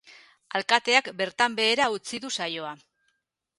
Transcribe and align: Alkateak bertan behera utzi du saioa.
Alkateak 0.59 1.09
bertan 1.19 1.59
behera 1.61 1.91
utzi 1.99 2.23
du 2.27 2.35
saioa. 2.41 2.75